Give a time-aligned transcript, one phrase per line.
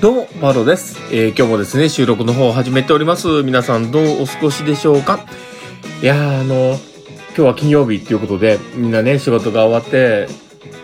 [0.00, 3.42] どうも、バロです、えー、今日もですね、収録の方を始めております。
[3.42, 5.26] 皆さんどうお過ごしでしょうか？
[6.00, 6.78] いやー、あの、
[7.28, 10.28] 今日は金曜日っていうことで、みんなね、仕事が終わって、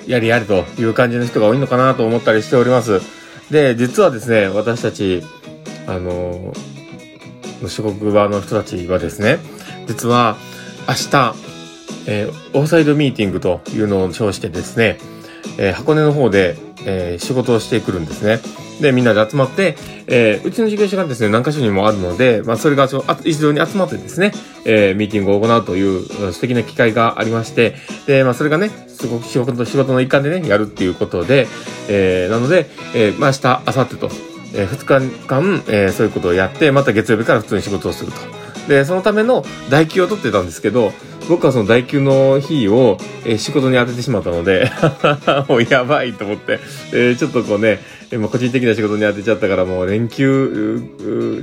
[0.07, 3.00] やりやりという感じの人が多いのかなと思ったりしております。
[3.50, 5.23] で、実はですね、私たち、
[5.86, 6.52] あの、
[7.66, 9.39] 職場の人たちはですね、
[9.86, 10.36] 実は
[10.86, 11.48] 明日、
[12.09, 14.99] えー、オフサイドミーティングというのを称してですね、
[15.59, 18.41] えー、箱根の方で、えー、仕事をしてくるんですね。
[18.80, 19.77] で、みんなで集まって、
[20.07, 24.33] えー、うちの事業所がですね、何箇所にもあるので、まあ、それがそ一堂に集まってですね、
[24.65, 27.75] えー、ミーティングを行うという素敵な機会がありまして、
[28.07, 31.47] で、まあ、それがね、すごく仕事の仕事の一環でね、やるっていうことで、
[31.88, 34.11] えー、なので、えー、まあ、明日、明後日と、
[34.55, 38.19] えー、2日間、えー、そういうことをやって、また月曜日から普通に仕事をすると。
[38.69, 40.93] で、そのための代休を取ってたんですけど、
[41.28, 44.70] 僕はその代休の日を、えー、仕事に当ててしまったので
[45.48, 46.59] もうやばいと思って、
[46.93, 47.80] えー、ちょっとこうね、
[48.16, 50.82] まあ、個人的な仕事に当てちゃったからもう連休、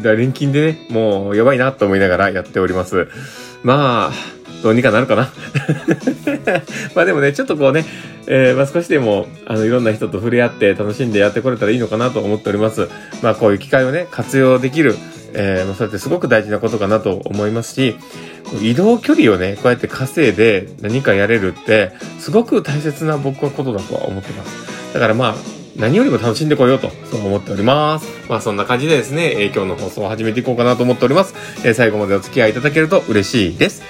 [0.02, 3.08] 連勤でね、もうやばいなと思いながらやっております。
[3.64, 5.30] まあ、どうにかなるかな
[6.96, 7.86] まあでもね、ちょっとこうね、
[8.28, 12.90] えー、まあ少しでも、あの、いろんな人と触れ合って楽しんでやってこれたらいいのかなと思っております。
[13.22, 14.96] まあこういう機会をね、活用できる、
[15.38, 17.96] えー、まそうやってすごく大事なことかなと思いますし、
[18.62, 24.94] 移動距離をね、こうやって稼いで何かやれるって、すごく大切な僕はことだとは思ってます。
[24.94, 25.36] だからまあ、
[25.76, 28.08] 何よりも楽しんでこようと、そう思っております。
[28.30, 31.36] まあそんな感じでですね、え、今日の放送を始めていこうかなと思っております。
[31.66, 33.84] えー、最後までお付き合いいただけると嬉しいです。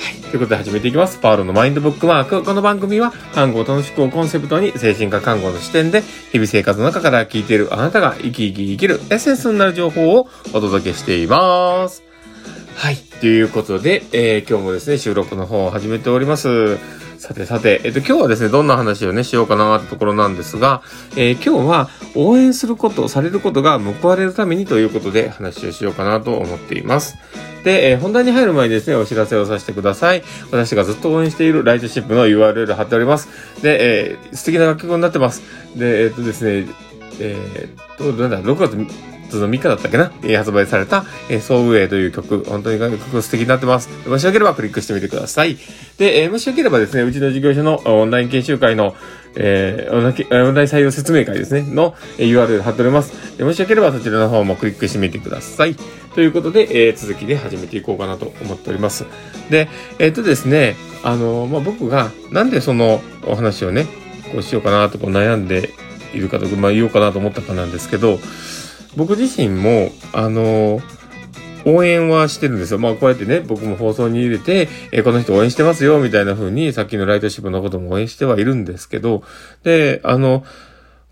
[0.00, 0.16] はい。
[0.16, 1.18] ということで始めていきます。
[1.18, 2.42] パールのマインドブックマーク。
[2.42, 12.02] この番組は、看護を楽しくをコンセプトに、精神科看護の視点で、日々生活の中から聞いているあなたが生き生き生きるエッセンスになる情報をお届けしています。
[12.76, 12.96] はい。
[13.20, 16.78] ということで、えー、今日もですね、収録の方を始めております。
[17.20, 20.80] さてさて、えっと、今日はですね、どんな話をね、しようかなってところなんですが、
[21.16, 27.18] えー、今日は応援すること、されることが報われるためにということで話をしようかなと思っています。
[27.62, 30.22] で、えー、本題に入る前にですね、お知らせをさせてください。
[30.50, 33.28] 私がずっと応援しているライトシップの URL 貼っております。
[33.60, 35.42] で、えー、素敵な楽曲になってます。
[35.76, 36.66] で、えっとですね、
[37.20, 43.88] えー、っと、なんだ、6月の3日だったっけな、えー、発売された、えー、ソウウェイという曲、本当に曲素敵になってます。
[44.08, 45.56] もしよければクリックしてみてください。
[45.98, 48.94] で、えー、もしよければですね、うちの事業所のオンライン研修会の、
[49.36, 53.38] えー、オンライン採用説明会ですね、の URL 貼っております。
[53.38, 55.76] でもしよければそちらの方もクリックしてみてください。
[56.14, 59.04] ということで、えー、続きで始めていこうかなと思っております。
[59.48, 59.68] で、
[59.98, 63.86] えっ、ー、とですね、あの、まあ、僕がなんでそのお話をね、
[64.32, 65.70] こうしようかなとこう悩んで
[66.14, 68.18] いるかとか、まあ、言おうかなと思ったかなんですけど、
[68.96, 70.80] 僕自身も、あの
[71.66, 72.78] 応援はしてるんですよ。
[72.78, 79.22] まあこうやってね、僕も放送に入れて、えー、この人応援してますよ、みたいな風に、さっきのライトシップのことも応援してはいるんですけど、
[79.62, 80.44] で、あの、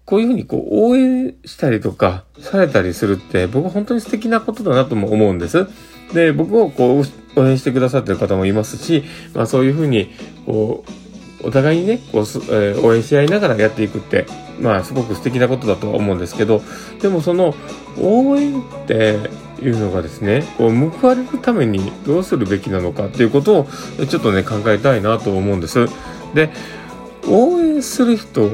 [0.09, 5.67] こういうふうにこう応援したりとかされたりするって僕は本当に素敵なことだなとも思うんです。
[6.15, 10.09] で、僕をこう応援してくださってる方もいますし、まあそういうふうに
[10.47, 11.08] こう
[11.43, 14.27] お互いにね、こう、えー、応援し合いながらやっていくって、
[14.61, 16.63] まあ、すごく素敵なことだとは思うんですけど、
[17.01, 17.55] でもその、
[18.01, 19.19] 応援って
[19.63, 23.67] いうのがですね、こう、報われるためにどうするべきなのかっていうことを、
[24.09, 25.87] ちょっとね、考えたいなと思うんです。
[26.35, 26.51] で、
[27.29, 28.51] 応援する人っ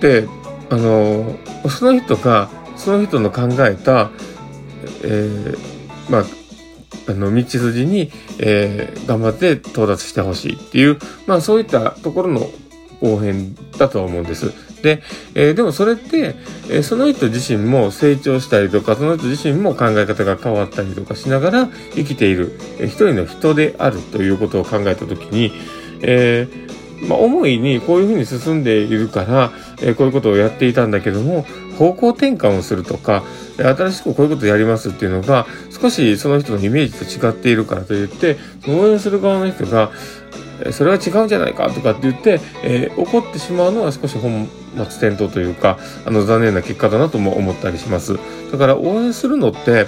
[0.00, 0.26] て、
[0.68, 1.36] あの、
[1.68, 4.10] その人が、その人の考えた、
[5.02, 5.58] えー、
[6.10, 6.24] まあ、
[7.08, 12.50] あの、道筋に、えー、頑張って到達してほしいっていう、まあそういったところの
[13.00, 14.52] 応援だと思うんです。
[14.82, 15.02] で、
[15.34, 16.34] えー、でもそれって、
[16.68, 25.52] えー、その人自身も成長したりとか、その人自身も考え方が変わったりとかしながら生きている、えー、一人の人であるということを考えたときに、
[26.02, 31.46] えー、まあ、思いにこういうふうに進んでいるから、えー、こういうことをやっていたんだけども、
[31.80, 33.24] 方向転換をするとか、
[33.56, 38.36] 新しくこういうことやりますっていうのが、少しその人のイメージと違っているからといって、
[38.68, 39.90] 応援する側の人が、
[40.72, 48.18] それは違うんじゃないかとかって言って、えー、怒ってしまうのは少し本末転倒というか、あの残念な結果だなとも思ったりします。
[48.52, 49.86] だから応援するのって、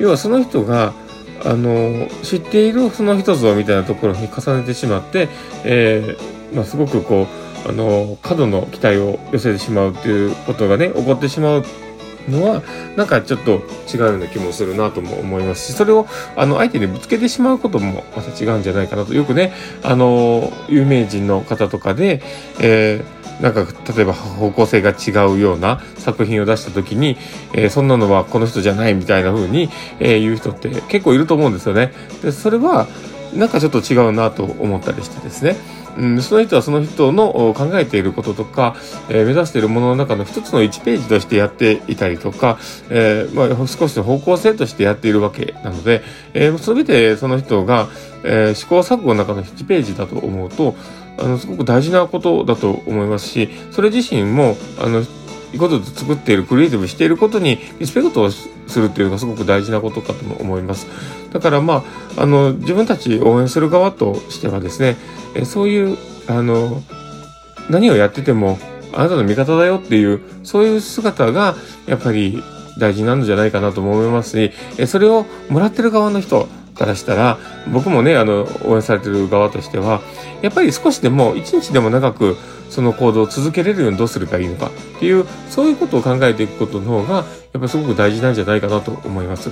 [0.00, 0.94] 要はその人が、
[1.44, 5.28] あの、知っているその一つみたいなところに重ねてしまって、
[5.62, 11.64] えー、まあ、すごくこう、あの、過度の期待を寄せてしまうっていうことがね、起こってしまう
[12.28, 12.62] のは、
[12.96, 13.62] なんかちょっと
[13.92, 19.14] 違うような気もするなとも思いますし、それを、あの、相手にぶつけてしまうこともまた違うんじゃないかなと。
[19.14, 19.52] よくね、
[19.82, 22.22] あの、有名人の方とかで、
[22.60, 23.66] えーなんか、
[23.96, 27.16] 例えば方向性が違うような作品を出した時に、
[27.54, 31.92] えー、そんなのはこの人じゃないみたいな風に、えー、言う人って結構いると思うんですよね。
[32.22, 32.86] で、それは、
[33.34, 35.56] なんかちょっと違うなと思ったりしてですね。
[35.96, 38.76] うん、その人はその人の考えていることとか、
[39.08, 42.58] えー、目指しているものの中の一つの1ページとしてやっていたりとか、
[42.88, 46.02] えー、まあ、少しの方向性としてやっているわけなので、
[46.34, 47.88] えー、全てその人が、
[48.22, 50.76] え試行錯誤の中の1ページだと思うと、
[51.18, 55.04] あの、すごく大事なことだと思いますし、それ自身も、あの、
[55.52, 60.86] いいことで作っている、クリエイティブしていることにリスペクトをするっていうのがすごく大事なことかと思います。
[61.32, 61.84] だからま
[62.16, 64.96] あ、あの、自分たち応援する側としてはですね、
[65.44, 65.98] そういう、
[66.28, 66.82] あの、
[67.68, 68.58] 何をやってても、
[68.92, 71.54] あなたの味方だよっていう、そういう姿が、
[71.86, 72.42] やっぱり
[72.78, 77.38] 大事なんじゃないかなと思いますし、それをもらってる側の人からしたら、
[77.72, 80.00] 僕もね、あの、応援されてる側としては、
[80.42, 82.36] やっぱり少しでも、一日でも長く、
[82.70, 89.50] その行動を続けれるようにどうすればいいのかっていう、そういうことを考えていくことの方が、やっぱすごく大事なんじゃないかなと思います。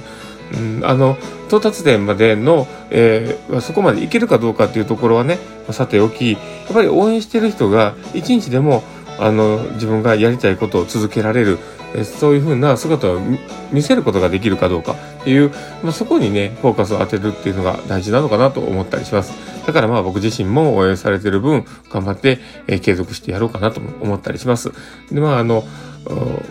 [0.52, 1.18] うん、あの、
[1.48, 5.38] 到達点までの、えー、そこまでいけるかどうかっていうところはね、
[5.70, 6.38] さておき、や
[6.70, 8.82] っぱり応援してる人が一日でも、
[9.18, 11.58] あの、自分がやりたいことを続けられる、
[12.04, 13.20] そういうふうな姿を
[13.72, 15.50] 見せることができるかどうかっていう、
[15.82, 19.32] まあ、そこにね、フォーカスを当てるっていうのが大事なのかなと思ったりします。
[19.66, 24.72] だからまあ僕自身も応援されてる分、頑張って、え、継続してやろうかなと思ったりします。
[25.12, 25.64] で、まああの、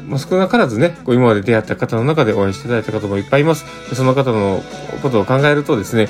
[0.07, 3.66] まあ、少なからずね、こう今まで出会った方の中で応援していただいた方もいっぱいいます。
[3.95, 4.62] その方の
[5.01, 6.10] ことを考えるとですね、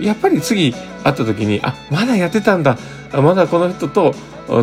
[0.00, 2.78] やっぱり次会った時に、あ、まだやってたんだ。
[3.22, 4.14] まだこの人と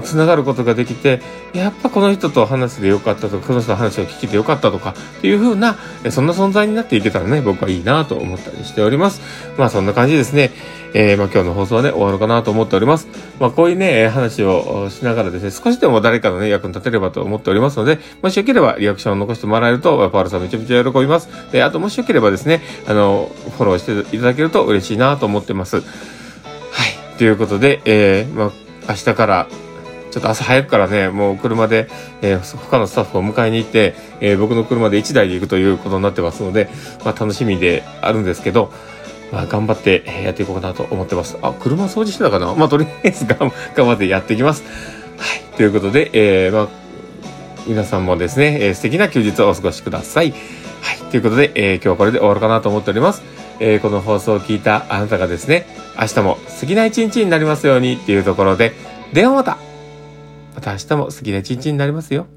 [0.02, 1.22] つながることができて、
[1.54, 5.78] やっぱこの人と話してよかったとか、この人の話を聞けてよかったとか、っていう風な、
[6.10, 9.22] そんな存在になっていけたらね、僕はいいなと思ったりしております。
[9.58, 10.52] まあそんな感じですね。
[10.96, 13.08] えー、まあ今日の放送はね、終わるかなと思っております。
[13.40, 21.30] まあこういうね、話をしながらですね、少しでも誰かのね、役に立てればと思っておりますので、もしよければリアクションを残してもらえると、パールさんめちゃめちゃ喜びます。
[21.52, 25.84] で、あともしよければですね、あの、フォローしていただけると嬉しいなと思ってます。
[27.24, 28.52] ということで、えー、まあ
[28.90, 29.48] 明日から
[30.12, 31.88] ちょっと朝早くからね、もう車で、
[32.22, 36.70] えー、他のスタッフを迎えに行って、えー、僕の車で1台で行くということになってますので、
[37.06, 38.74] まあ楽しみであるんですけど、
[39.32, 41.38] まあ頑張ってやっていこうかなと思ってます。
[41.42, 42.54] あ、車掃除してたかな？
[42.56, 44.66] まあとりあえず 頑張ってやっていきます。
[45.18, 45.56] はい。
[45.56, 46.68] ということで、えー、まあ、
[47.66, 50.32] 皆さんもですね、えー、素敵な休日をお過ごしください。
[50.82, 50.98] はい。
[51.10, 53.24] ということで、えー、今日はこれで終わるかなと思っております。
[53.62, 55.66] えー、この放送を聞いたあなたがですね、
[56.00, 58.74] 明日も好きな一日になりますようにっていうところで、
[59.14, 59.58] ではまた
[60.56, 62.28] また明日も好きな一日になりますよ。